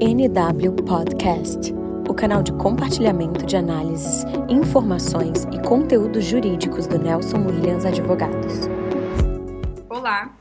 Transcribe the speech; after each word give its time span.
NW 0.00 0.72
Podcast, 0.84 1.72
o 2.08 2.14
canal 2.14 2.42
de 2.42 2.52
compartilhamento 2.52 3.46
de 3.46 3.56
análises, 3.56 4.24
informações 4.48 5.44
e 5.52 5.62
conteúdos 5.66 6.24
jurídicos 6.24 6.86
do 6.86 6.98
Nelson 6.98 7.38
Williams 7.46 7.84
Advogados. 7.84 8.68
Olá, 9.88 10.36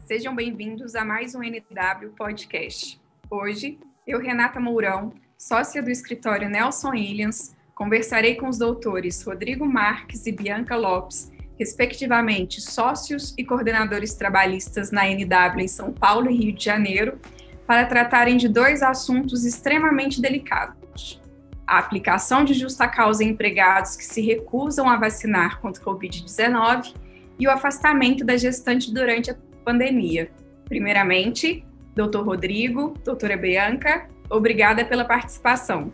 sejam 0.00 0.34
bem-vindos 0.34 0.94
a 0.94 1.04
mais 1.04 1.34
um 1.34 1.42
NW 1.42 2.10
Podcast. 2.16 3.00
Hoje, 3.30 3.78
eu, 4.06 4.18
Renata 4.18 4.58
Mourão, 4.58 5.12
sócia 5.36 5.82
do 5.82 5.90
escritório 5.90 6.48
Nelson 6.48 6.90
Williams, 6.90 7.54
conversarei 7.74 8.36
com 8.36 8.48
os 8.48 8.58
doutores 8.58 9.22
Rodrigo 9.22 9.66
Marques 9.66 10.26
e 10.26 10.32
Bianca 10.32 10.74
Lopes, 10.74 11.30
respectivamente 11.58 12.60
sócios 12.60 13.34
e 13.36 13.44
coordenadores 13.44 14.14
trabalhistas 14.14 14.90
na 14.90 15.08
NW 15.08 15.60
em 15.60 15.68
São 15.68 15.92
Paulo 15.92 16.30
e 16.30 16.36
Rio 16.36 16.52
de 16.54 16.64
Janeiro, 16.64 17.18
para 17.66 17.86
tratarem 17.86 18.36
de 18.36 18.48
dois 18.48 18.82
assuntos 18.82 19.44
extremamente 19.44 20.20
delicados: 20.20 21.20
a 21.66 21.78
aplicação 21.78 22.44
de 22.44 22.54
justa 22.54 22.86
causa 22.86 23.24
em 23.24 23.30
empregados 23.30 23.96
que 23.96 24.04
se 24.04 24.20
recusam 24.20 24.88
a 24.88 24.96
vacinar 24.96 25.60
contra 25.60 25.82
o 25.82 25.86
Covid-19 25.86 26.94
e 27.38 27.46
o 27.46 27.50
afastamento 27.50 28.24
da 28.24 28.36
gestante 28.36 28.92
durante 28.92 29.30
a 29.30 29.36
pandemia. 29.64 30.30
Primeiramente, 30.66 31.64
doutor 31.94 32.24
Rodrigo, 32.24 32.94
doutora 33.04 33.36
Bianca, 33.36 34.08
obrigada 34.30 34.84
pela 34.84 35.04
participação. 35.04 35.92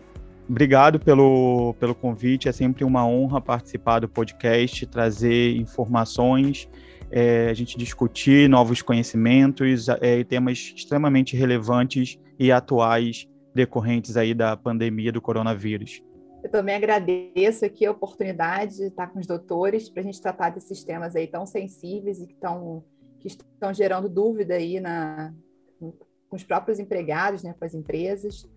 Obrigado 0.49 0.99
pelo, 0.99 1.75
pelo 1.79 1.95
convite, 1.95 2.49
é 2.49 2.53
sempre 2.53 2.85
uma 2.85 3.07
honra 3.07 3.41
participar 3.41 4.01
do 4.01 4.09
podcast, 4.09 4.87
trazer 4.87 5.57
informações 5.57 6.69
é, 7.13 7.51
a 7.51 7.55
gente 7.55 7.77
discutir 7.77 8.49
novos 8.49 8.81
conhecimentos 8.81 9.87
é, 10.01 10.21
e 10.21 10.25
temas 10.25 10.73
extremamente 10.75 11.37
relevantes 11.37 12.19
e 12.39 12.51
atuais 12.51 13.29
decorrentes 13.55 14.17
aí 14.17 14.33
da 14.33 14.57
pandemia 14.57 15.13
do 15.13 15.21
coronavírus. 15.21 16.03
Eu 16.43 16.51
também 16.51 16.75
agradeço 16.75 17.67
aqui 17.67 17.85
a 17.85 17.93
oportunidade 17.93 18.79
de 18.79 18.85
estar 18.85 19.09
com 19.09 19.21
os 19.21 19.27
doutores 19.27 19.91
para 19.91 20.01
a 20.01 20.05
gente 20.05 20.21
tratar 20.21 20.51
desses 20.51 20.83
temas 20.83 21.15
aí 21.15 21.27
tão 21.27 21.45
sensíveis 21.45 22.19
e 22.19 22.27
que 22.27 22.33
estão, 22.33 22.83
que 23.21 23.29
estão 23.29 23.75
gerando 23.75 24.09
dúvida 24.09 24.55
aí 24.55 24.81
na, 24.81 25.35
com 25.79 26.35
os 26.35 26.43
próprios 26.43 26.81
empregados, 26.81 27.43
né, 27.43 27.55
com 27.57 27.65
as 27.65 27.75
empresas. 27.75 28.49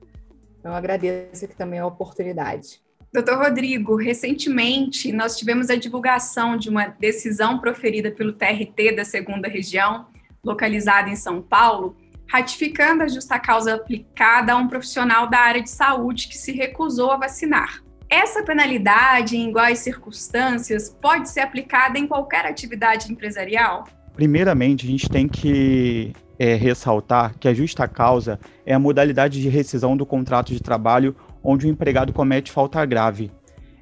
Então, 0.66 0.73
eu 0.73 0.80
agradeço 0.80 1.45
aqui 1.45 1.55
também 1.55 1.77
a 1.77 1.85
oportunidade. 1.85 2.81
Doutor 3.13 3.38
Rodrigo, 3.38 3.95
recentemente 3.95 5.11
nós 5.11 5.38
tivemos 5.38 5.69
a 5.69 5.75
divulgação 5.75 6.58
de 6.58 6.69
uma 6.69 6.88
decisão 6.88 7.59
proferida 7.59 8.09
pelo 8.09 8.33
TRT 8.33 8.95
da 8.95 9.05
segunda 9.05 9.47
região, 9.47 10.08
localizada 10.43 11.08
em 11.08 11.16
São 11.16 11.39
Paulo, 11.39 11.95
ratificando 12.27 13.03
a 13.03 13.08
justa 13.08 13.38
causa 13.38 13.75
aplicada 13.75 14.53
a 14.53 14.58
um 14.58 14.67
profissional 14.67 15.30
da 15.30 15.38
área 15.38 15.61
de 15.61 15.69
saúde 15.69 16.27
que 16.30 16.36
se 16.36 16.52
recusou 16.52 17.11
a 17.11 17.17
vacinar. 17.17 17.83
Essa 18.09 18.41
penalidade, 18.41 19.38
em 19.38 19.49
iguais 19.49 19.77
circunstâncias, 19.77 20.89
pode 20.99 21.30
ser 21.30 21.41
aplicada 21.41 21.99
em 21.99 22.08
qualquer 22.08 22.43
atividade 22.43 23.11
empresarial? 23.11 23.83
Primeiramente, 24.16 24.88
a 24.88 24.89
gente 24.89 25.08
tem 25.08 25.27
que 25.27 26.11
é, 26.38 26.55
ressaltar 26.55 27.36
que 27.39 27.47
a 27.47 27.53
justa 27.53 27.88
causa 27.88 28.39
é 28.66 28.73
a 28.73 28.80
modalidade 28.80 29.41
de 29.41 29.50
rescisão 29.50 29.95
do 29.95 30.05
contrato 30.05 30.53
de 30.53 30.59
trabalho 30.59 31.16
onde 31.44 31.67
o 31.67 31.69
empregado 31.69 32.11
comete 32.14 32.52
falta 32.52 32.83
grave. 32.86 33.31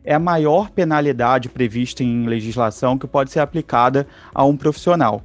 É 0.04 0.14
a 0.14 0.20
maior 0.20 0.70
penalidade 0.70 1.48
prevista 1.48 2.04
em 2.04 2.26
legislação 2.26 2.98
que 2.98 3.08
pode 3.08 3.32
ser 3.32 3.40
aplicada 3.40 4.06
a 4.34 4.44
um 4.44 4.58
profissional. 4.58 5.22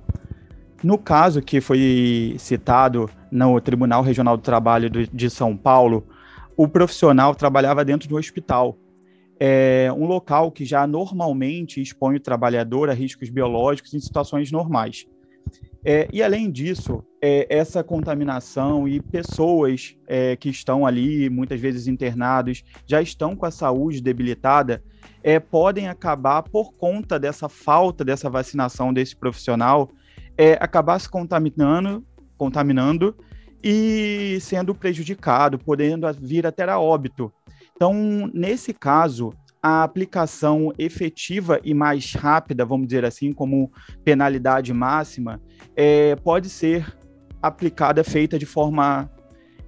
No 0.82 0.96
caso 0.96 1.42
que 1.42 1.60
foi 1.60 2.36
citado 2.38 3.10
no 3.30 3.60
Tribunal 3.60 4.02
Regional 4.02 4.36
do 4.36 4.42
Trabalho 4.42 4.88
de 4.88 5.30
São 5.30 5.56
Paulo, 5.56 6.06
o 6.56 6.68
profissional 6.68 7.34
trabalhava 7.34 7.84
dentro 7.84 8.08
do 8.08 8.16
hospital. 8.16 8.78
É 9.40 9.92
um 9.96 10.06
local 10.06 10.52
que 10.52 10.64
já 10.64 10.86
normalmente 10.86 11.80
expõe 11.80 12.16
o 12.16 12.20
trabalhador 12.20 12.88
a 12.88 12.92
riscos 12.92 13.28
biológicos 13.28 13.94
em 13.94 14.00
situações 14.00 14.52
normais. 14.52 15.06
É, 15.84 16.08
e 16.12 16.22
além 16.22 16.50
disso, 16.50 17.04
é, 17.22 17.46
essa 17.48 17.84
contaminação 17.84 18.88
e 18.88 19.00
pessoas 19.00 19.96
é, 20.06 20.34
que 20.36 20.48
estão 20.48 20.84
ali, 20.84 21.30
muitas 21.30 21.60
vezes 21.60 21.86
internados, 21.86 22.64
já 22.86 23.00
estão 23.00 23.36
com 23.36 23.46
a 23.46 23.50
saúde 23.50 24.00
debilitada, 24.00 24.82
é, 25.22 25.38
podem 25.38 25.88
acabar, 25.88 26.42
por 26.42 26.72
conta 26.74 27.18
dessa 27.18 27.48
falta 27.48 28.04
dessa 28.04 28.28
vacinação 28.28 28.92
desse 28.92 29.14
profissional, 29.14 29.90
é, 30.36 30.54
acabar 30.60 30.98
se 30.98 31.08
contaminando, 31.08 32.04
contaminando 32.36 33.16
e 33.62 34.38
sendo 34.40 34.74
prejudicado, 34.74 35.58
podendo 35.58 36.06
vir 36.14 36.46
até 36.46 36.68
a 36.68 36.78
óbito. 36.78 37.32
Então, 37.74 38.28
nesse 38.34 38.72
caso, 38.72 39.32
a 39.62 39.82
aplicação 39.82 40.72
efetiva 40.78 41.60
e 41.64 41.74
mais 41.74 42.12
rápida, 42.12 42.64
vamos 42.64 42.86
dizer 42.86 43.04
assim, 43.04 43.32
como 43.32 43.70
penalidade 44.04 44.72
máxima, 44.72 45.40
é, 45.76 46.14
pode 46.16 46.48
ser 46.48 46.96
aplicada, 47.42 48.04
feita 48.04 48.38
de 48.38 48.46
forma 48.46 49.10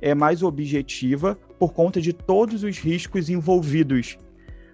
é, 0.01 0.15
mais 0.15 0.43
objetiva, 0.43 1.37
por 1.59 1.73
conta 1.73 2.01
de 2.01 2.13
todos 2.13 2.63
os 2.63 2.79
riscos 2.79 3.29
envolvidos. 3.29 4.17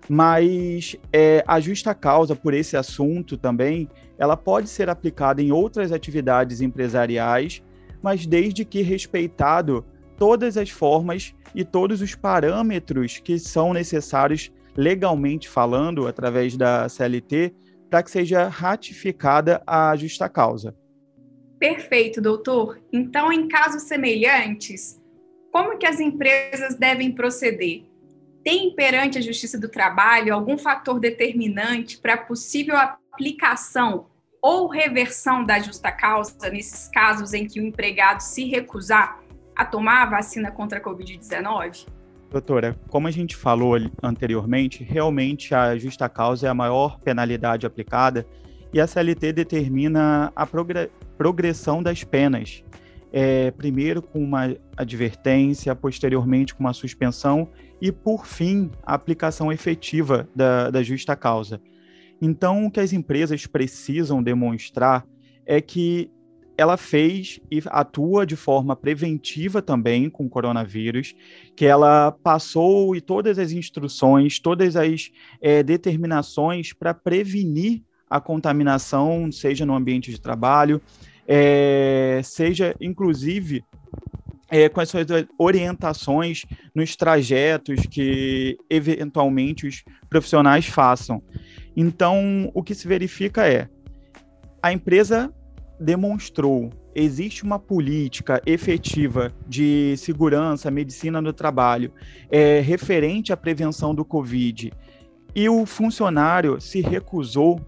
Mas 0.09 0.97
é, 1.13 1.43
a 1.47 1.59
justa 1.59 1.95
causa 1.95 2.37
por 2.37 2.55
esse 2.55 2.77
assunto 2.77 3.37
também, 3.37 3.89
ela 4.19 4.37
pode 4.37 4.69
ser 4.69 4.89
aplicada 4.89 5.43
em 5.43 5.51
outras 5.51 5.91
atividades 5.91 6.61
empresariais, 6.61 7.63
mas 8.03 8.25
desde 8.25 8.65
que 8.65 8.83
respeitado 8.83 9.85
todas 10.17 10.57
as 10.57 10.71
formas 10.71 11.35
e 11.55 11.65
todos 11.65 12.01
os 12.01 12.15
parâmetros 12.15 13.19
que 13.19 13.39
são 13.39 13.73
necessários 13.73 14.51
legalmente 14.77 15.49
falando, 15.49 16.07
através 16.07 16.57
da 16.57 16.89
CLT, 16.89 17.55
para 17.89 18.03
que 18.03 18.11
seja 18.11 18.49
ratificada 18.49 19.63
a 19.67 19.95
justa 19.97 20.29
causa. 20.29 20.75
Perfeito, 21.59 22.21
doutor. 22.21 22.81
Então, 22.93 23.33
em 23.33 23.49
casos 23.49 23.85
semelhantes, 23.85 25.01
como 25.51 25.79
que 25.79 25.87
as 25.87 26.01
empresas 26.01 26.75
devem 26.75 27.13
proceder? 27.13 27.85
Tem 28.45 28.75
perante 28.75 29.19
a 29.19 29.23
Justiça 29.23 29.59
do 29.59 29.69
Trabalho 29.69 30.35
algum 30.35 30.59
fator 30.59 31.01
determinante 31.01 31.99
para 31.99 32.17
possível 32.17 32.77
aplicação 32.77 34.07
ou 34.43 34.69
reversão 34.69 35.45
da 35.45 35.59
justa 35.59 35.91
causa 35.91 36.51
nesses 36.51 36.89
casos 36.89 37.33
em 37.33 37.47
que 37.47 37.59
o 37.59 37.65
empregado 37.65 38.21
se 38.21 38.45
recusar 38.45 39.21
a 39.57 39.65
tomar 39.65 40.03
a 40.03 40.11
vacina 40.11 40.53
contra 40.53 40.79
a 40.79 40.83
Covid-19? 40.83 41.89
Doutora, 42.31 42.77
como 42.89 43.07
a 43.07 43.11
gente 43.11 43.37
falou 43.37 43.77
anteriormente, 44.03 44.83
realmente 44.83 45.55
a 45.55 45.77
justa 45.79 46.09
causa 46.09 46.47
é 46.47 46.51
a 46.51 46.55
maior 46.55 46.99
penalidade 47.01 47.65
aplicada 47.65 48.27
e 48.73 48.81
a 48.81 48.87
CLT 48.87 49.33
determina 49.33 50.33
a 50.35 50.47
progressão 51.17 51.83
das 51.83 52.03
penas. 52.05 52.65
É, 53.13 53.51
primeiro 53.53 54.03
com 54.03 54.19
uma 54.23 54.55
advertência, 54.77 55.75
posteriormente 55.75 56.55
com 56.55 56.65
uma 56.65 56.73
suspensão 56.73 57.49
e, 57.81 57.93
por 57.93 58.27
fim, 58.27 58.71
a 58.83 58.95
aplicação 58.95 59.53
efetiva 59.53 60.29
da, 60.35 60.71
da 60.71 60.83
justa 60.83 61.15
causa. 61.15 61.61
Então, 62.21 62.67
o 62.67 62.71
que 62.71 62.81
as 62.81 62.93
empresas 62.93 63.47
precisam 63.47 64.23
demonstrar 64.23 65.07
é 65.47 65.61
que 65.61 66.11
ela 66.59 66.77
fez 66.77 67.39
e 67.51 67.63
atua 67.67 68.27
de 68.27 68.37
forma 68.37 68.75
preventiva 68.75 69.61
também 69.61 70.09
com 70.09 70.25
o 70.25 70.29
coronavírus, 70.29 71.15
que 71.55 71.67
ela 71.67 72.13
passou 72.13 72.97
e 72.97 73.01
todas 73.01 73.39
as 73.39 73.53
instruções, 73.53 74.39
todas 74.39 74.77
as 74.77 75.11
é, 75.41 75.63
determinações 75.63 76.73
para 76.73 76.95
prevenir 76.95 77.83
a 78.09 78.21
contaminação, 78.21 79.31
seja 79.31 79.67
no 79.67 79.75
ambiente 79.75 80.11
de 80.11 80.21
trabalho, 80.21 80.81
é, 81.29 82.21
seja 82.25 82.75
inclusive 82.81 83.63
é, 84.49 84.69
com 84.69 84.81
as 84.81 84.89
suas 84.89 85.07
orientações 85.39 86.47
nos 86.75 86.95
trajetos 86.97 87.81
que 87.91 88.57
eventualmente 88.71 89.67
os 89.67 89.85
profissionais 90.09 90.67
façam. 90.67 91.23
Então, 91.77 92.51
o 92.55 92.63
que 92.63 92.75
se 92.75 92.87
verifica 92.89 93.47
é 93.47 93.69
a 94.63 94.73
empresa 94.73 95.33
demonstrou 95.79 96.71
existe 96.95 97.45
uma 97.45 97.59
política 97.59 98.41
efetiva 98.47 99.33
de 99.47 99.95
segurança, 99.99 100.71
medicina 100.71 101.21
no 101.21 101.33
trabalho, 101.33 101.93
é, 102.31 102.61
referente 102.61 103.33
à 103.33 103.37
prevenção 103.37 103.95
do 103.95 104.05
Covid, 104.05 104.73
e 105.35 105.49
o 105.51 105.67
funcionário 105.67 106.59
se 106.59 106.81
recusou 106.81 107.61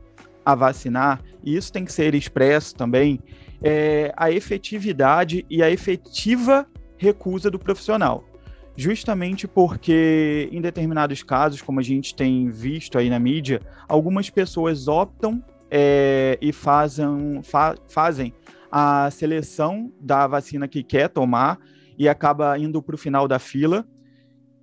a 0.45 0.55
vacinar, 0.55 1.21
e 1.45 1.55
isso 1.55 1.71
tem 1.71 1.85
que 1.85 1.93
ser 1.93 2.15
expresso 2.15 2.75
também, 2.75 3.21
é, 3.63 4.13
a 4.17 4.31
efetividade 4.31 5.45
e 5.51 5.63
a 5.63 5.71
efetiva 5.71 6.67
recusa 6.97 7.51
do 7.51 7.59
profissional. 7.59 8.25
Justamente 8.75 9.47
porque, 9.47 10.49
em 10.51 10.61
determinados 10.61 11.23
casos, 11.23 11.61
como 11.61 11.81
a 11.81 11.83
gente 11.83 12.15
tem 12.15 12.49
visto 12.49 12.97
aí 12.97 13.11
na 13.11 13.19
mídia, 13.19 13.61
algumas 13.87 14.31
pessoas 14.31 14.89
optam 14.89 15.43
é, 15.71 16.39
e 16.41 16.53
fazem, 16.53 17.41
fa 17.43 17.77
fazem 17.89 18.33
a 18.71 19.11
seleção 19.11 19.93
da 20.01 20.27
vacina 20.27 20.69
que 20.69 20.83
quer 20.83 21.09
tomar 21.09 21.59
e 21.99 22.09
acaba 22.09 22.59
indo 22.59 22.83
para 22.83 22.95
o 22.95 22.99
final 22.99 23.27
da 23.27 23.39
fila. 23.39 23.87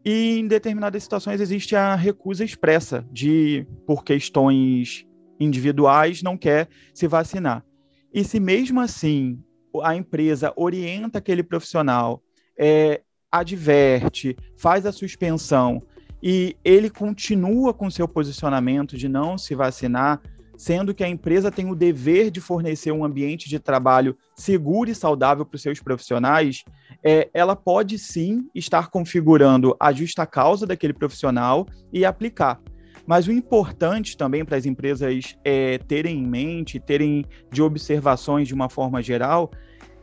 E 0.04 0.38
em 0.38 0.48
determinadas 0.48 1.02
situações 1.02 1.42
existe 1.42 1.76
a 1.76 1.96
recusa 1.96 2.44
expressa 2.44 3.06
de, 3.12 3.66
por 3.88 4.04
questões 4.04 5.06
individuais, 5.40 6.22
não 6.22 6.38
quer 6.38 6.70
se 6.94 7.08
vacinar. 7.08 7.66
E 8.14 8.24
se 8.24 8.40
mesmo 8.40 8.80
assim 8.80 9.44
a 9.84 9.96
empresa 9.96 10.54
orienta 10.56 11.18
aquele 11.18 11.44
profissional, 11.44 12.22
é, 12.58 13.02
adverte, 13.32 14.38
faz 14.58 14.86
a 14.86 14.92
suspensão 14.92 15.82
e 16.24 16.56
ele 16.64 16.90
continua 16.90 17.74
com 17.74 17.90
seu 17.92 18.08
posicionamento 18.08 18.98
de 18.98 19.10
não 19.10 19.38
se 19.38 19.54
vacinar, 19.54 20.22
sendo 20.58 20.94
que 20.94 21.04
a 21.04 21.10
empresa 21.10 21.52
tem 21.52 21.70
o 21.70 21.76
dever 21.76 22.32
de 22.32 22.42
fornecer 22.42 22.92
um 22.92 23.04
ambiente 23.04 23.50
de 23.50 23.60
trabalho 23.60 24.18
seguro 24.36 24.90
e 24.90 24.96
saudável 24.96 25.46
para 25.46 25.56
os 25.56 25.62
seus 25.62 25.80
profissionais, 25.80 26.64
é, 27.04 27.30
ela 27.34 27.56
pode 27.56 27.98
sim 27.98 28.50
estar 28.54 28.90
configurando 28.90 29.76
a 29.80 29.92
justa 29.92 30.26
causa 30.26 30.66
daquele 30.66 30.94
profissional 30.94 31.66
e 31.92 32.06
aplicar. 32.06 32.60
Mas 33.06 33.28
o 33.28 33.32
importante 33.32 34.18
também 34.18 34.44
para 34.44 34.58
as 34.58 34.66
empresas 34.66 35.38
é, 35.44 35.78
terem 35.78 36.18
em 36.20 36.28
mente, 36.28 36.80
terem 36.80 37.26
de 37.52 37.62
observações 37.62 38.48
de 38.48 38.54
uma 38.54 38.70
forma 38.70 39.02
geral, 39.02 39.52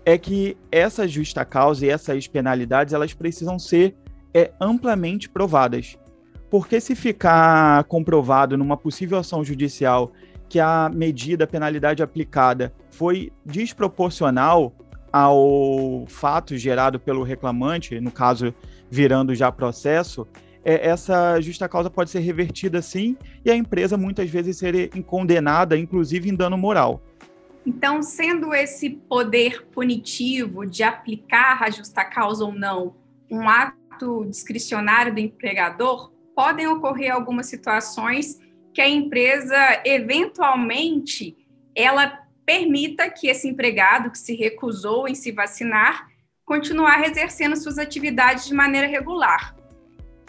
é 0.05 0.17
que 0.17 0.57
essa 0.71 1.07
justa 1.07 1.45
causa 1.45 1.87
e 1.87 1.89
essas 1.89 2.27
penalidades 2.29 2.95
elas 2.95 3.13
precisam 3.13 3.59
ser 3.59 3.97
é, 4.35 4.53
amplamente 4.61 5.29
provadas. 5.29 5.97
Porque 6.51 6.81
se 6.81 6.95
ficar 6.95 7.85
comprovado 7.85 8.57
numa 8.59 8.77
possível 8.77 9.19
ação 9.19 9.43
judicial 9.43 10.13
que 10.53 10.61
a 10.61 10.91
medida, 10.93 11.45
a 11.45 11.47
penalidade 11.47 12.03
aplicada 12.03 12.75
foi 12.91 13.33
desproporcional 13.43 14.71
ao 15.11 16.05
fato 16.07 16.59
gerado 16.59 17.01
pelo 17.01 17.23
reclamante, 17.23 17.99
no 17.99 18.11
caso 18.11 18.55
virando 18.91 19.35
já 19.35 19.51
processo, 19.51 20.29
é, 20.63 20.91
essa 20.91 21.41
justa 21.41 21.67
causa 21.71 21.89
pode 21.89 22.11
ser 22.11 22.19
revertida 22.19 22.83
sim 22.83 23.17
e 23.43 23.51
a 23.51 23.57
empresa 23.57 23.97
muitas 23.97 24.29
vezes 24.29 24.59
ser 24.59 24.91
condenada, 25.05 25.75
inclusive 25.75 26.29
em 26.29 26.35
dano 26.35 26.59
moral. 26.59 27.03
Então, 27.65 28.03
sendo 28.03 28.53
esse 28.53 28.91
poder 28.91 29.67
punitivo 29.73 30.67
de 30.67 30.83
aplicar 30.83 31.63
a 31.63 31.71
justa 31.71 32.05
causa 32.05 32.45
ou 32.45 32.53
não 32.53 32.95
um 33.31 33.49
ato 33.49 34.27
discricionário 34.29 35.15
do 35.15 35.19
empregador, 35.19 36.13
podem 36.37 36.67
ocorrer 36.67 37.11
algumas 37.11 37.47
situações 37.47 38.39
que 38.73 38.81
a 38.81 38.89
empresa 38.89 39.57
eventualmente 39.85 41.37
ela 41.75 42.21
permita 42.45 43.11
que 43.11 43.29
esse 43.29 43.49
empregado 43.49 44.11
que 44.11 44.19
se 44.19 44.35
recusou 44.35 45.09
em 45.09 45.15
se 45.15 45.33
vacinar 45.33 46.11
continuar 46.45 47.03
exercendo 47.05 47.57
suas 47.57 47.79
atividades 47.79 48.47
de 48.47 48.55
maneira 48.55 48.87
regular. 48.87 49.55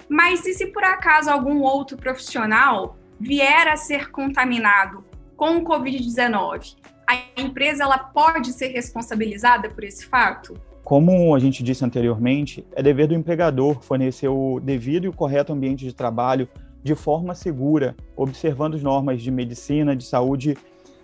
Mas 0.07 0.45
e 0.45 0.53
se 0.53 0.67
por 0.67 0.83
acaso 0.83 1.29
algum 1.29 1.61
outro 1.61 1.97
profissional 1.97 2.97
vier 3.19 3.67
a 3.67 3.75
ser 3.75 4.11
contaminado 4.11 5.03
com 5.35 5.57
o 5.57 5.63
COVID-19? 5.63 6.77
A 7.07 7.41
empresa 7.41 7.83
ela 7.83 7.97
pode 7.97 8.53
ser 8.53 8.67
responsabilizada 8.67 9.69
por 9.69 9.83
esse 9.83 10.05
fato? 10.05 10.53
Como 10.83 11.33
a 11.33 11.39
gente 11.39 11.63
disse 11.63 11.83
anteriormente, 11.83 12.65
é 12.73 12.83
dever 12.83 13.07
do 13.07 13.13
empregador 13.13 13.81
fornecer 13.81 14.27
o 14.27 14.59
devido 14.61 15.05
e 15.05 15.07
o 15.09 15.13
correto 15.13 15.51
ambiente 15.51 15.85
de 15.85 15.93
trabalho 15.93 16.47
de 16.83 16.95
forma 16.95 17.33
segura, 17.33 17.95
observando 18.15 18.75
as 18.75 18.83
normas 18.83 19.21
de 19.21 19.31
medicina, 19.31 19.95
de 19.95 20.03
saúde 20.03 20.57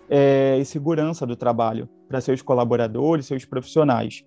é, 0.09 0.57
e 0.59 0.65
segurança 0.65 1.25
do 1.25 1.35
trabalho 1.35 1.87
para 2.07 2.19
seus 2.19 2.41
colaboradores, 2.41 3.27
seus 3.27 3.45
profissionais. 3.45 4.25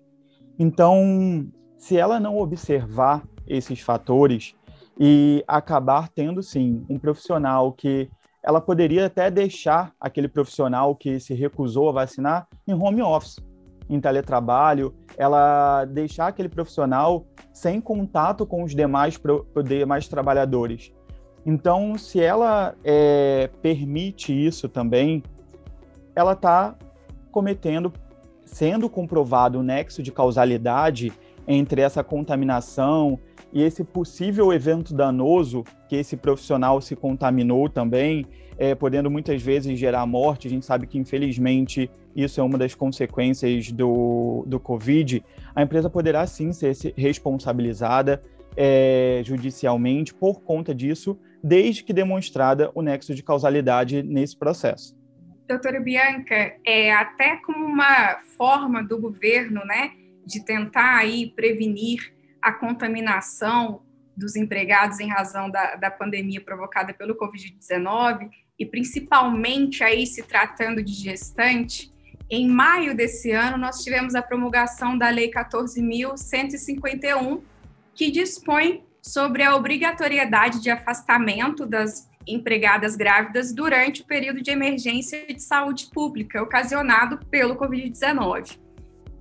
Então, 0.57 1.47
se 1.77 1.97
ela 1.97 2.19
não 2.19 2.37
observar 2.37 3.23
esses 3.45 3.79
fatores 3.81 4.55
e 4.99 5.43
acabar 5.47 6.09
tendo 6.09 6.41
sim 6.41 6.85
um 6.89 6.97
profissional 6.97 7.71
que 7.71 8.09
ela 8.41 8.59
poderia 8.59 9.05
até 9.05 9.29
deixar 9.31 9.93
aquele 9.99 10.27
profissional 10.27 10.95
que 10.95 11.19
se 11.19 11.33
recusou 11.33 11.89
a 11.89 11.93
vacinar 11.93 12.47
em 12.67 12.73
home 12.73 13.01
office, 13.01 13.37
em 13.89 13.99
teletrabalho, 13.99 14.93
ela 15.17 15.85
deixar 15.85 16.27
aquele 16.27 16.49
profissional 16.49 17.25
sem 17.53 17.79
contato 17.79 18.45
com 18.45 18.63
os 18.63 18.73
demais, 18.73 19.19
demais 19.65 20.07
trabalhadores. 20.07 20.91
Então, 21.45 21.97
se 21.97 22.21
ela 22.21 22.73
é, 22.83 23.49
permite 23.61 24.33
isso 24.33 24.69
também, 24.69 25.21
ela 26.15 26.33
está 26.33 26.75
cometendo, 27.31 27.91
sendo 28.45 28.89
comprovado 28.89 29.59
o 29.59 29.63
nexo 29.63 30.01
de 30.01 30.11
causalidade 30.11 31.11
entre 31.47 31.81
essa 31.81 32.03
contaminação 32.03 33.19
e 33.51 33.61
esse 33.61 33.83
possível 33.83 34.53
evento 34.53 34.93
danoso 34.93 35.63
que 35.87 35.95
esse 35.95 36.15
profissional 36.15 36.81
se 36.81 36.95
contaminou 36.95 37.69
também, 37.69 38.25
é, 38.57 38.73
podendo 38.73 39.11
muitas 39.11 39.41
vezes 39.41 39.77
gerar 39.77 40.05
morte. 40.05 40.47
A 40.47 40.51
gente 40.51 40.65
sabe 40.65 40.87
que, 40.87 40.97
infelizmente, 40.97 41.89
isso 42.15 42.39
é 42.39 42.43
uma 42.43 42.57
das 42.57 42.73
consequências 42.73 43.71
do, 43.71 44.43
do 44.47 44.59
Covid. 44.59 45.23
A 45.55 45.61
empresa 45.61 45.89
poderá 45.89 46.25
sim 46.25 46.51
ser 46.53 46.73
responsabilizada 46.95 48.23
é, 48.55 49.21
judicialmente 49.23 50.13
por 50.13 50.41
conta 50.41 50.73
disso, 50.73 51.17
desde 51.43 51.83
que 51.83 51.91
demonstrada 51.91 52.71
o 52.73 52.81
nexo 52.81 53.13
de 53.13 53.21
causalidade 53.21 54.01
nesse 54.01 54.37
processo. 54.37 54.95
Doutora 55.47 55.79
Bianca, 55.81 56.55
é 56.65 56.93
até 56.93 57.35
como 57.37 57.65
uma 57.65 58.19
forma 58.37 58.81
do 58.81 58.97
governo, 58.99 59.65
né, 59.65 59.91
de 60.25 60.45
tentar 60.45 60.97
aí 60.97 61.33
prevenir 61.35 62.13
a 62.41 62.53
contaminação 62.53 63.81
dos 64.15 64.37
empregados 64.37 64.99
em 64.99 65.09
razão 65.09 65.49
da, 65.49 65.75
da 65.75 65.89
pandemia 65.91 66.39
provocada 66.39 66.93
pelo 66.93 67.17
Covid-19, 67.17 68.29
e 68.57 68.65
principalmente 68.65 69.83
aí 69.83 70.07
se 70.07 70.23
tratando 70.23 70.81
de 70.81 70.93
gestante, 70.93 71.91
em 72.29 72.47
maio 72.47 72.95
desse 72.95 73.31
ano 73.31 73.57
nós 73.57 73.83
tivemos 73.83 74.15
a 74.15 74.21
promulgação 74.21 74.97
da 74.97 75.09
Lei 75.09 75.29
14.151, 75.29 77.41
que 77.93 78.09
dispõe 78.09 78.85
sobre 79.03 79.43
a 79.43 79.53
obrigatoriedade 79.53 80.61
de 80.61 80.69
afastamento 80.69 81.65
das 81.65 82.09
empregadas 82.25 82.95
grávidas 82.95 83.53
durante 83.53 84.01
o 84.01 84.05
período 84.05 84.41
de 84.41 84.49
emergência 84.49 85.27
de 85.27 85.41
saúde 85.41 85.89
pública 85.93 86.41
ocasionado 86.41 87.19
pelo 87.29 87.57
Covid-19. 87.57 88.57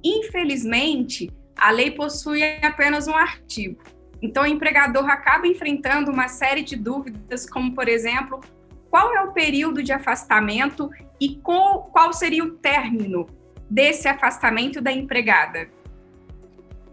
Infelizmente, 0.04 1.32
a 1.58 1.72
lei 1.72 1.90
possui 1.90 2.44
apenas 2.62 3.08
um 3.08 3.14
artigo. 3.14 3.82
Então, 4.22 4.44
o 4.44 4.46
empregador 4.46 5.10
acaba 5.10 5.48
enfrentando 5.48 6.12
uma 6.12 6.28
série 6.28 6.62
de 6.62 6.76
dúvidas, 6.76 7.44
como, 7.44 7.74
por 7.74 7.88
exemplo, 7.88 8.40
qual 8.88 9.12
é 9.16 9.22
o 9.22 9.32
período 9.32 9.82
de 9.82 9.92
afastamento 9.92 10.88
e 11.20 11.36
qual, 11.36 11.84
qual 11.86 12.12
seria 12.12 12.44
o 12.44 12.52
término 12.52 13.26
desse 13.68 14.06
afastamento 14.06 14.80
da 14.80 14.92
empregada? 14.92 15.68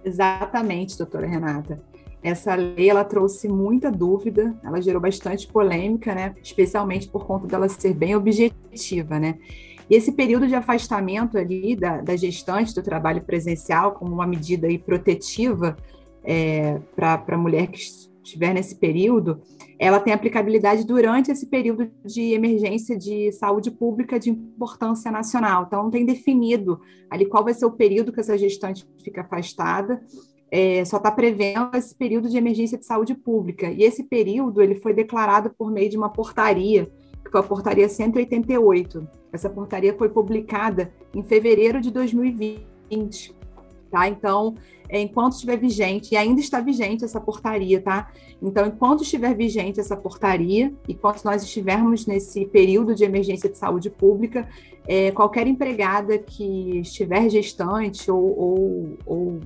Exatamente, 0.03 0.97
doutora 0.97 1.27
Renata. 1.27 1.88
Essa 2.21 2.53
lei 2.55 2.89
ela 2.89 3.03
trouxe 3.03 3.47
muita 3.47 3.89
dúvida, 3.89 4.57
ela 4.63 4.81
gerou 4.81 5.01
bastante 5.01 5.47
polêmica, 5.47 6.13
né? 6.13 6.35
Especialmente 6.43 7.07
por 7.07 7.25
conta 7.25 7.47
dela 7.47 7.69
ser 7.69 7.93
bem 7.93 8.15
objetiva, 8.15 9.19
né? 9.19 9.37
E 9.89 9.95
esse 9.95 10.11
período 10.11 10.47
de 10.47 10.53
afastamento 10.53 11.37
ali 11.37 11.75
da, 11.75 12.01
da 12.01 12.15
gestante 12.15 12.75
do 12.75 12.83
trabalho 12.83 13.23
presencial, 13.23 13.93
como 13.93 14.13
uma 14.13 14.27
medida 14.27 14.67
aí 14.67 14.77
protetiva 14.77 15.77
é, 16.23 16.79
para 16.95 17.23
a 17.27 17.37
mulher 17.37 17.67
que 17.67 17.79
estiver 18.23 18.53
nesse 18.53 18.75
período, 18.75 19.41
ela 19.79 19.99
tem 19.99 20.13
aplicabilidade 20.13 20.85
durante 20.85 21.31
esse 21.31 21.47
período 21.47 21.89
de 22.05 22.33
emergência 22.33 22.97
de 22.97 23.31
saúde 23.31 23.71
pública 23.71 24.19
de 24.19 24.29
importância 24.29 25.09
nacional. 25.09 25.63
Então, 25.65 25.83
não 25.83 25.89
tem 25.89 26.05
definido 26.05 26.79
ali 27.09 27.25
qual 27.25 27.43
vai 27.43 27.53
ser 27.53 27.65
o 27.65 27.71
período 27.71 28.11
que 28.11 28.19
essa 28.19 28.37
gestante 28.37 28.85
fica 29.03 29.21
afastada 29.21 30.01
é, 30.51 30.83
só 30.85 30.97
está 30.97 31.11
prevendo 31.11 31.75
esse 31.75 31.93
período 31.93 32.29
de 32.29 32.37
emergência 32.37 32.77
de 32.77 32.85
saúde 32.85 33.13
pública. 33.13 33.69
E 33.69 33.83
esse 33.83 34.03
período 34.03 34.61
ele 34.61 34.75
foi 34.75 34.93
declarado 34.93 35.51
por 35.57 35.71
meio 35.71 35.89
de 35.89 35.97
uma 35.97 36.09
portaria, 36.09 36.89
que 37.23 37.31
foi 37.31 37.39
a 37.39 37.43
portaria 37.43 37.87
188. 37.87 39.07
Essa 39.31 39.49
portaria 39.49 39.95
foi 39.95 40.09
publicada 40.09 40.91
em 41.13 41.23
fevereiro 41.23 41.79
de 41.79 41.91
2020. 41.91 43.35
Tá? 43.91 44.07
Então, 44.07 44.55
é, 44.87 44.99
enquanto 45.01 45.33
estiver 45.33 45.57
vigente, 45.57 46.13
e 46.13 46.17
ainda 46.17 46.39
está 46.39 46.59
vigente 46.59 47.03
essa 47.03 47.19
portaria, 47.19 47.81
tá? 47.81 48.11
Então, 48.41 48.67
enquanto 48.67 49.01
estiver 49.01 49.35
vigente 49.35 49.79
essa 49.79 49.97
portaria, 49.97 50.73
e 50.87 50.93
enquanto 50.93 51.23
nós 51.23 51.43
estivermos 51.43 52.05
nesse 52.05 52.45
período 52.45 52.93
de 52.93 53.03
emergência 53.03 53.49
de 53.49 53.57
saúde 53.57 53.89
pública, 53.89 54.47
é, 54.87 55.11
qualquer 55.11 55.47
empregada 55.47 56.17
que 56.17 56.79
estiver 56.79 57.29
gestante 57.29 58.11
ou, 58.11 58.39
ou, 58.39 58.97
ou 59.05 59.39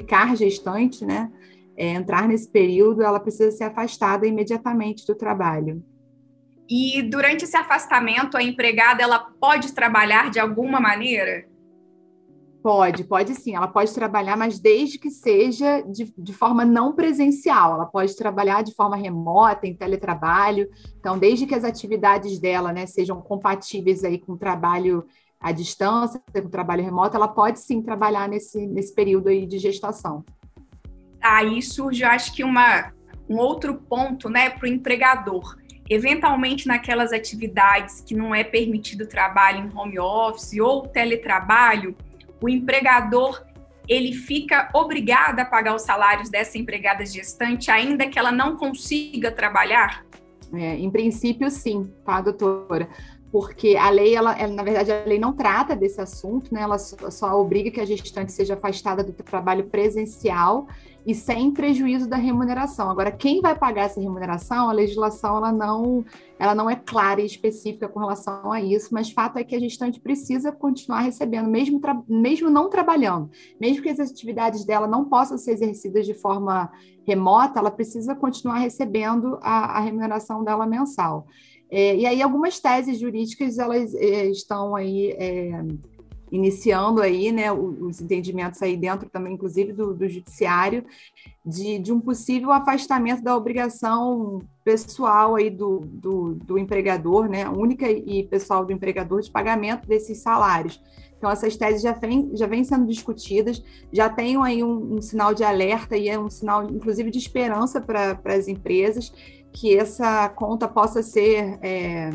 ficar 0.00 0.36
gestante, 0.36 1.04
né, 1.04 1.30
é, 1.76 1.88
entrar 1.88 2.26
nesse 2.26 2.50
período, 2.50 3.02
ela 3.02 3.20
precisa 3.20 3.50
ser 3.50 3.64
afastada 3.64 4.26
imediatamente 4.26 5.06
do 5.06 5.14
trabalho. 5.14 5.84
E 6.68 7.02
durante 7.02 7.44
esse 7.44 7.56
afastamento, 7.56 8.36
a 8.36 8.42
empregada 8.42 9.02
ela 9.02 9.18
pode 9.18 9.72
trabalhar 9.72 10.30
de 10.30 10.38
alguma 10.38 10.80
maneira? 10.80 11.44
Pode, 12.62 13.04
pode 13.04 13.34
sim. 13.34 13.56
Ela 13.56 13.66
pode 13.66 13.92
trabalhar, 13.92 14.36
mas 14.36 14.58
desde 14.58 14.98
que 14.98 15.10
seja 15.10 15.80
de, 15.80 16.12
de 16.16 16.32
forma 16.32 16.64
não 16.64 16.94
presencial. 16.94 17.74
Ela 17.74 17.86
pode 17.86 18.14
trabalhar 18.14 18.62
de 18.62 18.74
forma 18.74 18.96
remota, 18.96 19.66
em 19.66 19.74
teletrabalho. 19.74 20.68
Então, 20.98 21.18
desde 21.18 21.46
que 21.46 21.54
as 21.54 21.64
atividades 21.64 22.38
dela 22.38 22.72
né, 22.72 22.86
sejam 22.86 23.20
compatíveis 23.20 24.04
aí 24.04 24.18
com 24.18 24.34
o 24.34 24.38
trabalho 24.38 25.04
à 25.40 25.52
distância, 25.52 26.20
com 26.32 26.38
o 26.40 26.50
trabalho 26.50 26.84
remoto, 26.84 27.16
ela 27.16 27.28
pode 27.28 27.58
sim 27.60 27.80
trabalhar 27.80 28.28
nesse, 28.28 28.66
nesse 28.66 28.94
período 28.94 29.28
aí 29.28 29.46
de 29.46 29.58
gestação. 29.58 30.24
Aí 31.22 31.62
surge, 31.62 32.02
eu 32.02 32.08
acho 32.08 32.34
que 32.34 32.44
uma, 32.44 32.92
um 33.28 33.36
outro 33.38 33.74
ponto 33.74 34.28
né, 34.28 34.50
para 34.50 34.64
o 34.64 34.68
empregador. 34.68 35.56
Eventualmente, 35.88 36.68
naquelas 36.68 37.12
atividades 37.12 38.00
que 38.00 38.14
não 38.14 38.34
é 38.34 38.44
permitido 38.44 39.06
trabalho 39.06 39.66
em 39.66 39.76
home 39.76 39.98
office 39.98 40.58
ou 40.60 40.86
teletrabalho, 40.86 41.96
o 42.40 42.48
empregador 42.48 43.44
ele 43.88 44.12
fica 44.12 44.68
obrigado 44.72 45.40
a 45.40 45.44
pagar 45.44 45.74
os 45.74 45.82
salários 45.82 46.30
dessa 46.30 46.56
empregada 46.56 47.04
gestante, 47.04 47.72
ainda 47.72 48.06
que 48.06 48.18
ela 48.18 48.30
não 48.30 48.56
consiga 48.56 49.32
trabalhar? 49.32 50.04
É, 50.52 50.76
em 50.76 50.88
princípio, 50.90 51.50
sim, 51.50 51.92
tá, 52.04 52.20
doutora? 52.20 52.88
Porque 53.32 53.76
a 53.76 53.90
lei, 53.90 54.14
ela, 54.14 54.36
ela, 54.36 54.52
na 54.52 54.62
verdade, 54.62 54.90
a 54.90 55.04
lei 55.04 55.18
não 55.18 55.32
trata 55.32 55.76
desse 55.76 56.00
assunto, 56.00 56.52
né? 56.52 56.62
Ela 56.62 56.78
só, 56.78 57.10
só 57.10 57.40
obriga 57.40 57.70
que 57.70 57.80
a 57.80 57.84
gestante 57.84 58.32
seja 58.32 58.54
afastada 58.54 59.04
do 59.04 59.12
trabalho 59.12 59.64
presencial 59.66 60.66
e 61.06 61.14
sem 61.14 61.50
prejuízo 61.50 62.08
da 62.08 62.16
remuneração. 62.16 62.90
Agora, 62.90 63.10
quem 63.10 63.40
vai 63.40 63.56
pagar 63.56 63.84
essa 63.84 64.00
remuneração, 64.00 64.68
a 64.68 64.72
legislação 64.72 65.36
ela 65.38 65.52
não, 65.52 66.04
ela 66.38 66.54
não 66.54 66.68
é 66.68 66.76
clara 66.76 67.20
e 67.20 67.26
específica 67.26 67.88
com 67.88 68.00
relação 68.00 68.52
a 68.52 68.60
isso, 68.60 68.92
mas 68.92 69.10
fato 69.10 69.38
é 69.38 69.44
que 69.44 69.54
a 69.54 69.60
gestante 69.60 70.00
precisa 70.00 70.52
continuar 70.52 71.00
recebendo, 71.00 71.48
mesmo, 71.48 71.80
mesmo 72.08 72.50
não 72.50 72.68
trabalhando, 72.68 73.30
mesmo 73.58 73.82
que 73.82 73.88
as 73.88 73.98
atividades 73.98 74.64
dela 74.64 74.86
não 74.86 75.04
possam 75.04 75.38
ser 75.38 75.52
exercidas 75.52 76.04
de 76.04 76.14
forma 76.14 76.70
remota, 77.06 77.58
ela 77.58 77.70
precisa 77.70 78.14
continuar 78.14 78.58
recebendo 78.58 79.38
a, 79.40 79.78
a 79.78 79.80
remuneração 79.80 80.44
dela 80.44 80.66
mensal. 80.66 81.26
É, 81.70 81.96
e 81.96 82.06
aí 82.06 82.20
algumas 82.20 82.58
teses 82.58 82.98
jurídicas 82.98 83.58
elas 83.58 83.94
é, 83.94 84.26
estão 84.26 84.74
aí 84.74 85.12
é, 85.12 85.62
iniciando 86.30 87.02
aí, 87.02 87.32
né, 87.32 87.50
os 87.52 88.00
entendimentos 88.00 88.62
aí 88.62 88.76
dentro 88.76 89.08
também, 89.10 89.34
inclusive, 89.34 89.72
do, 89.72 89.92
do 89.92 90.08
judiciário, 90.08 90.84
de, 91.44 91.78
de, 91.78 91.92
um 91.92 92.00
possível 92.00 92.52
afastamento 92.52 93.22
da 93.22 93.36
obrigação 93.36 94.40
pessoal 94.64 95.34
aí 95.34 95.50
do, 95.50 95.80
do, 95.80 96.34
do, 96.34 96.58
empregador, 96.58 97.28
né, 97.28 97.48
única 97.48 97.90
e 97.90 98.22
pessoal 98.24 98.64
do 98.64 98.72
empregador 98.72 99.20
de 99.20 99.30
pagamento 99.30 99.88
desses 99.88 100.18
salários. 100.18 100.80
Então, 101.18 101.30
essas 101.30 101.54
teses 101.54 101.82
já 101.82 101.92
vêm 101.92 102.30
já 102.32 102.46
vem 102.46 102.64
sendo 102.64 102.86
discutidas, 102.86 103.62
já 103.92 104.08
tem 104.08 104.42
aí 104.42 104.64
um, 104.64 104.94
um 104.94 105.02
sinal 105.02 105.34
de 105.34 105.44
alerta 105.44 105.94
e 105.94 106.08
é 106.08 106.18
um 106.18 106.30
sinal, 106.30 106.64
inclusive, 106.64 107.10
de 107.10 107.18
esperança 107.18 107.78
para 107.78 108.18
as 108.24 108.48
empresas 108.48 109.12
que 109.52 109.76
essa 109.76 110.28
conta 110.28 110.68
possa 110.68 111.02
ser 111.02 111.58
é, 111.62 112.10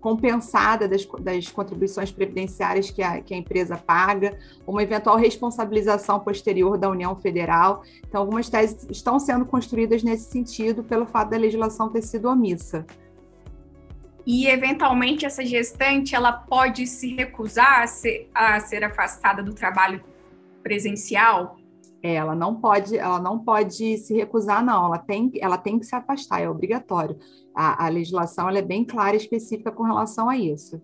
compensada 0.00 0.86
das, 0.86 1.04
das 1.20 1.48
contribuições 1.48 2.12
previdenciárias 2.12 2.90
que 2.90 3.02
a, 3.02 3.20
que 3.20 3.34
a 3.34 3.36
empresa 3.36 3.76
paga, 3.76 4.38
uma 4.66 4.80
eventual 4.82 5.16
responsabilização 5.16 6.20
posterior 6.20 6.78
da 6.78 6.88
União 6.88 7.16
Federal. 7.16 7.82
Então, 8.06 8.20
algumas 8.20 8.48
teses 8.48 8.86
estão 8.88 9.18
sendo 9.18 9.44
construídas 9.44 10.02
nesse 10.02 10.30
sentido 10.30 10.84
pelo 10.84 11.06
fato 11.06 11.30
da 11.30 11.36
legislação 11.36 11.90
ter 11.90 12.02
sido 12.02 12.28
omissa. 12.28 12.86
E, 14.24 14.46
eventualmente, 14.48 15.26
essa 15.26 15.44
gestante 15.44 16.14
ela 16.14 16.32
pode 16.32 16.86
se 16.86 17.14
recusar 17.14 17.82
a 17.82 17.86
ser, 17.86 18.28
a 18.34 18.60
ser 18.60 18.84
afastada 18.84 19.42
do 19.42 19.52
trabalho 19.54 20.00
presencial? 20.62 21.56
Ela 22.14 22.34
não 22.34 22.60
pode, 22.60 22.96
ela 22.96 23.20
não 23.20 23.38
pode 23.38 23.98
se 23.98 24.14
recusar, 24.14 24.64
não. 24.64 24.86
Ela 24.86 24.98
tem, 24.98 25.32
ela 25.40 25.58
tem 25.58 25.78
que 25.78 25.86
se 25.86 25.94
afastar, 25.94 26.40
é 26.40 26.48
obrigatório 26.48 27.16
a, 27.56 27.86
a 27.86 27.88
legislação 27.88 28.50
é 28.50 28.60
bem 28.60 28.84
clara 28.84 29.14
e 29.14 29.16
específica 29.16 29.72
com 29.72 29.82
relação 29.82 30.28
a 30.28 30.36
isso. 30.36 30.80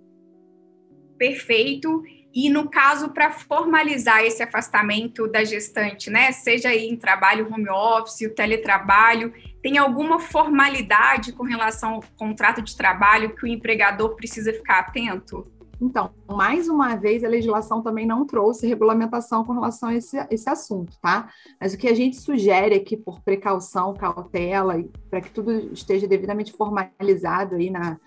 Perfeito. 1.19 2.03
E 2.35 2.49
no 2.49 2.71
caso, 2.71 3.11
para 3.11 3.31
formalizar 3.31 4.25
esse 4.25 4.43
afastamento 4.43 5.29
da 5.29 5.45
gestante, 5.45 6.09
né? 6.09 6.33
Seja 6.33 6.71
aí 6.71 6.89
em 6.89 6.97
trabalho 6.97 7.53
home 7.53 7.69
office, 7.69 8.23
o 8.23 8.35
teletrabalho, 8.35 9.35
tem 9.63 9.77
alguma 9.77 10.19
formalidade 10.19 11.33
com 11.33 11.45
relação 11.45 11.97
ao 11.97 12.05
contrato 12.17 12.63
de 12.63 12.75
trabalho 12.75 13.37
que 13.37 13.45
o 13.45 13.47
empregador 13.47 14.17
precisa 14.17 14.51
ficar 14.51 14.79
atento? 14.79 15.47
Então, 15.83 16.11
mais 16.31 16.69
uma 16.69 16.95
vez, 16.95 17.25
a 17.25 17.29
legislação 17.29 17.83
também 17.83 18.07
não 18.07 18.25
trouxe 18.25 18.69
regulamentação 18.69 19.45
com 19.45 19.53
relação 19.53 19.89
a 19.89 19.97
esse, 19.97 20.17
esse 20.31 20.49
assunto, 20.49 20.97
tá? 21.01 21.29
Mas 21.61 21.75
o 21.75 21.77
que 21.77 21.89
a 21.89 21.95
gente 21.95 22.17
sugere 22.19 22.77
aqui, 22.77 22.97
por 22.97 23.21
precaução, 23.21 23.93
cautela, 23.93 24.81
para 25.11 25.21
que 25.21 25.31
tudo 25.33 25.51
esteja 25.73 26.07
devidamente 26.07 26.53
formalizado 26.53 27.57
aí 27.57 27.69
na, 27.69 27.99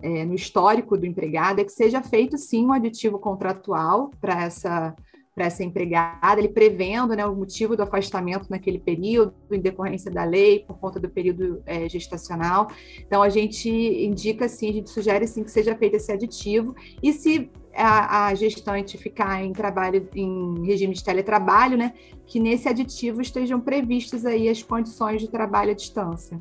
é, 0.00 0.24
no 0.24 0.34
histórico 0.34 0.96
do 0.96 1.04
empregado, 1.04 1.60
é 1.60 1.64
que 1.64 1.72
seja 1.72 2.00
feito 2.02 2.38
sim 2.38 2.64
um 2.64 2.72
aditivo 2.72 3.18
contratual 3.18 4.10
para 4.18 4.44
essa 4.44 4.96
para 5.38 5.46
essa 5.46 5.62
empregada, 5.62 6.40
ele 6.40 6.48
prevendo 6.48 7.14
né, 7.14 7.24
o 7.24 7.32
motivo 7.32 7.76
do 7.76 7.84
afastamento 7.84 8.48
naquele 8.50 8.80
período, 8.80 9.32
em 9.52 9.60
decorrência 9.60 10.10
da 10.10 10.24
lei, 10.24 10.64
por 10.66 10.76
conta 10.80 10.98
do 10.98 11.08
período 11.08 11.62
é, 11.64 11.88
gestacional. 11.88 12.66
Então, 12.98 13.22
a 13.22 13.28
gente 13.28 13.70
indica, 13.70 14.48
sim, 14.48 14.70
a 14.70 14.72
gente 14.72 14.90
sugere, 14.90 15.28
sim, 15.28 15.44
que 15.44 15.50
seja 15.52 15.76
feito 15.76 15.94
esse 15.94 16.10
aditivo. 16.10 16.74
E 17.00 17.12
se 17.12 17.48
a, 17.72 18.26
a, 18.26 18.34
gestante 18.34 18.98
ficar 18.98 19.44
em 19.44 19.52
trabalho, 19.52 20.08
em 20.12 20.66
regime 20.66 20.92
de 20.92 21.04
teletrabalho, 21.04 21.76
né, 21.76 21.94
que 22.26 22.40
nesse 22.40 22.68
aditivo 22.68 23.22
estejam 23.22 23.60
previstas 23.60 24.26
aí 24.26 24.48
as 24.48 24.60
condições 24.60 25.20
de 25.20 25.28
trabalho 25.28 25.70
à 25.70 25.74
distância. 25.74 26.36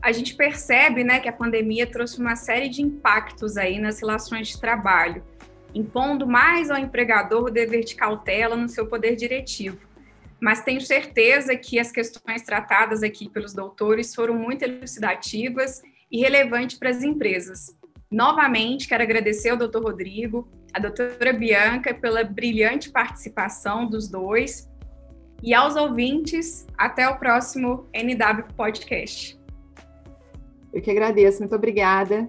A 0.00 0.10
gente 0.10 0.34
percebe, 0.34 1.04
né, 1.04 1.20
que 1.20 1.28
a 1.28 1.32
pandemia 1.32 1.86
trouxe 1.86 2.18
uma 2.18 2.34
série 2.34 2.70
de 2.70 2.80
impactos 2.80 3.58
aí 3.58 3.78
nas 3.78 4.00
relações 4.00 4.48
de 4.48 4.58
trabalho 4.58 5.22
impondo 5.74 6.26
mais 6.26 6.70
ao 6.70 6.78
empregador 6.78 7.44
o 7.44 7.50
dever 7.50 7.84
de 7.84 7.94
cautela 7.94 8.56
no 8.56 8.68
seu 8.68 8.86
poder 8.86 9.16
diretivo. 9.16 9.78
Mas 10.40 10.62
tenho 10.62 10.80
certeza 10.80 11.56
que 11.56 11.78
as 11.78 11.92
questões 11.92 12.42
tratadas 12.42 13.02
aqui 13.02 13.28
pelos 13.28 13.54
doutores 13.54 14.14
foram 14.14 14.34
muito 14.34 14.62
elucidativas 14.62 15.82
e 16.10 16.20
relevantes 16.20 16.76
para 16.78 16.90
as 16.90 17.02
empresas. 17.02 17.78
Novamente, 18.10 18.88
quero 18.88 19.02
agradecer 19.02 19.50
ao 19.50 19.56
doutor 19.56 19.84
Rodrigo, 19.84 20.48
à 20.72 20.78
doutora 20.78 21.32
Bianca 21.32 21.94
pela 21.94 22.24
brilhante 22.24 22.90
participação 22.90 23.86
dos 23.86 24.08
dois 24.08 24.70
e 25.42 25.54
aos 25.54 25.76
ouvintes, 25.76 26.66
até 26.76 27.08
o 27.08 27.18
próximo 27.18 27.86
NW 27.92 28.44
Podcast. 28.56 29.40
Eu 30.72 30.80
que 30.80 30.90
agradeço, 30.90 31.40
muito 31.40 31.54
obrigada. 31.54 32.28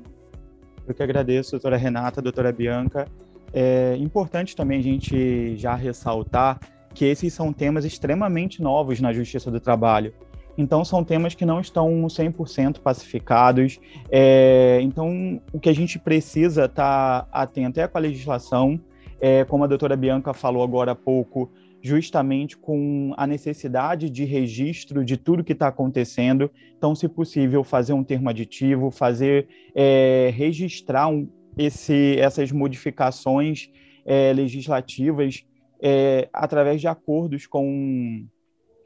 Eu 0.87 0.93
que 0.93 1.01
agradeço, 1.01 1.51
doutora 1.51 1.77
Renata, 1.77 2.21
doutora 2.21 2.51
Bianca. 2.51 3.07
É 3.53 3.95
importante 3.97 4.55
também 4.55 4.79
a 4.79 4.83
gente 4.83 5.55
já 5.55 5.75
ressaltar 5.75 6.59
que 6.93 7.05
esses 7.05 7.33
são 7.33 7.51
temas 7.51 7.85
extremamente 7.85 8.61
novos 8.61 8.99
na 8.99 9.13
Justiça 9.13 9.49
do 9.51 9.59
Trabalho. 9.59 10.13
Então, 10.57 10.85
são 10.85 11.03
temas 11.03 11.33
que 11.33 11.45
não 11.45 11.59
estão 11.59 12.05
100% 12.05 12.79
pacificados. 12.79 13.79
É, 14.11 14.79
então, 14.81 15.41
o 15.51 15.59
que 15.59 15.69
a 15.69 15.73
gente 15.73 15.97
precisa 15.97 16.65
estar 16.65 17.23
tá 17.23 17.27
atento 17.31 17.79
é 17.79 17.87
com 17.87 17.97
a 17.97 18.01
legislação, 18.01 18.79
é, 19.19 19.43
como 19.45 19.63
a 19.63 19.67
doutora 19.67 19.95
Bianca 19.95 20.33
falou 20.33 20.63
agora 20.63 20.91
há 20.91 20.95
pouco, 20.95 21.51
justamente 21.81 22.55
com 22.55 23.13
a 23.17 23.25
necessidade 23.25 24.09
de 24.09 24.23
registro 24.25 25.03
de 25.03 25.17
tudo 25.17 25.43
que 25.43 25.53
está 25.53 25.67
acontecendo. 25.67 26.51
Então, 26.77 26.93
se 26.93 27.07
possível, 27.07 27.63
fazer 27.63 27.93
um 27.93 28.03
termo 28.03 28.29
aditivo, 28.29 28.91
fazer 28.91 29.47
é, 29.73 30.31
registrar 30.35 31.07
um, 31.07 31.27
esse, 31.57 32.17
essas 32.19 32.51
modificações 32.51 33.69
é, 34.05 34.33
legislativas 34.33 35.45
é, 35.81 36.29
através 36.31 36.79
de 36.79 36.87
acordos 36.87 37.45
com, 37.45 38.25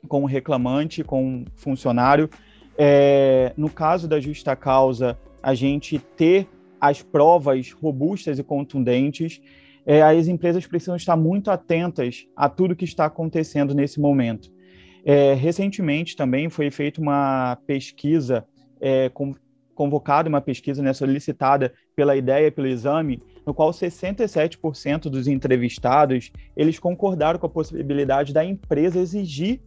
com 0.07 0.23
o 0.23 0.25
reclamante, 0.25 1.03
com 1.03 1.43
o 1.43 1.45
funcionário. 1.55 2.29
É, 2.77 3.53
no 3.57 3.69
caso 3.69 4.07
da 4.07 4.19
justa 4.19 4.55
causa, 4.55 5.17
a 5.41 5.53
gente 5.53 5.99
ter 5.99 6.47
as 6.79 7.01
provas 7.01 7.71
robustas 7.71 8.37
e 8.37 8.43
contundentes, 8.43 9.41
é, 9.85 10.01
as 10.01 10.27
empresas 10.27 10.67
precisam 10.67 10.95
estar 10.95 11.15
muito 11.15 11.49
atentas 11.49 12.27
a 12.35 12.49
tudo 12.49 12.75
que 12.75 12.85
está 12.85 13.05
acontecendo 13.05 13.73
nesse 13.73 13.99
momento. 13.99 14.51
É, 15.05 15.33
recentemente 15.33 16.15
também 16.15 16.49
foi 16.49 16.69
feita 16.69 16.99
uma 16.99 17.57
pesquisa 17.65 18.45
é, 18.81 19.09
com, 19.09 19.33
convocada 19.77 20.27
uma 20.27 20.41
pesquisa 20.41 20.81
né, 20.81 20.91
solicitada 20.91 21.71
pela 21.95 22.15
ideia, 22.15 22.51
pelo 22.51 22.67
exame, 22.67 23.21
no 23.45 23.53
qual 23.53 23.69
67% 23.69 25.03
dos 25.03 25.27
entrevistados 25.27 26.31
eles 26.55 26.79
concordaram 26.79 27.37
com 27.37 27.45
a 27.45 27.49
possibilidade 27.49 28.33
da 28.33 28.43
empresa 28.43 28.99
exigir 28.99 29.61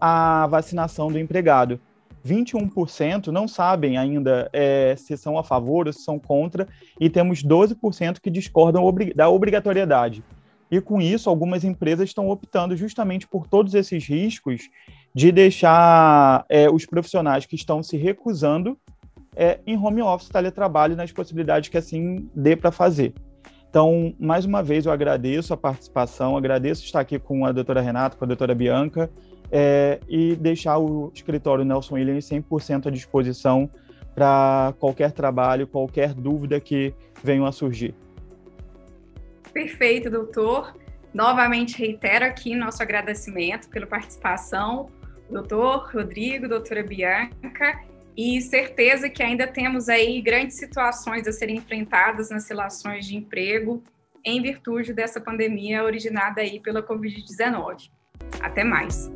a 0.00 0.46
vacinação 0.46 1.08
do 1.08 1.18
empregado. 1.18 1.80
21% 2.24 3.28
não 3.28 3.48
sabem 3.48 3.98
ainda 3.98 4.48
é, 4.52 4.94
se 4.96 5.16
são 5.16 5.36
a 5.36 5.42
favor 5.42 5.88
ou 5.88 5.92
se 5.92 6.02
são 6.02 6.18
contra, 6.18 6.68
e 7.00 7.10
temos 7.10 7.42
12% 7.42 8.20
que 8.20 8.30
discordam 8.30 8.84
obri 8.84 9.12
da 9.12 9.28
obrigatoriedade. 9.28 10.22
E 10.70 10.80
com 10.80 11.00
isso, 11.00 11.28
algumas 11.28 11.64
empresas 11.64 12.08
estão 12.08 12.28
optando 12.28 12.76
justamente 12.76 13.26
por 13.26 13.46
todos 13.46 13.74
esses 13.74 14.04
riscos 14.06 14.62
de 15.14 15.30
deixar 15.30 16.44
é, 16.48 16.68
os 16.68 16.84
profissionais 16.84 17.46
que 17.46 17.54
estão 17.54 17.82
se 17.82 17.96
recusando 17.96 18.76
é, 19.36 19.60
em 19.66 19.76
home 19.76 20.00
office, 20.02 20.28
teletrabalho, 20.28 20.96
nas 20.96 21.12
possibilidades 21.12 21.68
que 21.68 21.76
assim 21.76 22.28
dê 22.34 22.56
para 22.56 22.72
fazer. 22.72 23.12
Então, 23.68 24.14
mais 24.18 24.46
uma 24.46 24.62
vez, 24.62 24.86
eu 24.86 24.92
agradeço 24.92 25.52
a 25.52 25.56
participação, 25.56 26.36
agradeço 26.36 26.82
estar 26.82 27.00
aqui 27.00 27.18
com 27.18 27.44
a 27.44 27.52
doutora 27.52 27.82
Renata, 27.82 28.16
com 28.16 28.24
a 28.24 28.26
doutora 28.26 28.54
Bianca, 28.54 29.10
é, 29.52 30.00
e 30.08 30.34
deixar 30.34 30.78
o 30.78 31.12
escritório 31.14 31.64
Nelson 31.64 31.96
Williams 31.96 32.24
100% 32.24 32.86
à 32.86 32.90
disposição 32.90 33.70
para 34.14 34.72
qualquer 34.80 35.12
trabalho, 35.12 35.66
qualquer 35.66 36.14
dúvida 36.14 36.58
que 36.58 36.94
venham 37.22 37.44
a 37.44 37.52
surgir. 37.52 37.94
Perfeito, 39.52 40.10
doutor. 40.10 40.74
Novamente 41.12 41.78
reitero 41.78 42.24
aqui 42.24 42.54
nosso 42.54 42.82
agradecimento 42.82 43.68
pela 43.68 43.86
participação, 43.86 44.88
doutor 45.30 45.90
Rodrigo, 45.92 46.48
doutora 46.48 46.82
Bianca, 46.82 47.78
e 48.16 48.40
certeza 48.40 49.10
que 49.10 49.22
ainda 49.22 49.46
temos 49.46 49.88
aí 49.88 50.20
grandes 50.22 50.56
situações 50.56 51.26
a 51.28 51.32
serem 51.32 51.56
enfrentadas 51.56 52.30
nas 52.30 52.48
relações 52.48 53.06
de 53.06 53.16
emprego 53.16 53.82
em 54.24 54.42
virtude 54.42 54.92
dessa 54.92 55.20
pandemia 55.20 55.84
originada 55.84 56.40
aí 56.40 56.58
pela 56.58 56.82
Covid-19. 56.82 57.90
Até 58.40 58.64
mais. 58.64 59.10